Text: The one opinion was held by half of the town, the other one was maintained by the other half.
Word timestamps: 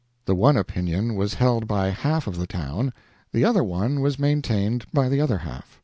The 0.25 0.33
one 0.33 0.57
opinion 0.57 1.13
was 1.13 1.35
held 1.35 1.67
by 1.67 1.89
half 1.89 2.25
of 2.25 2.35
the 2.39 2.47
town, 2.47 2.91
the 3.31 3.45
other 3.45 3.63
one 3.63 3.99
was 4.01 4.17
maintained 4.17 4.83
by 4.91 5.09
the 5.09 5.21
other 5.21 5.37
half. 5.37 5.79